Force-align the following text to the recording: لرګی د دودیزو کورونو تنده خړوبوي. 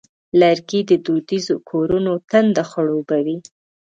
لرګی 0.39 0.81
د 0.89 0.91
دودیزو 1.05 1.55
کورونو 1.69 2.13
تنده 2.29 2.63
خړوبوي. 2.69 3.37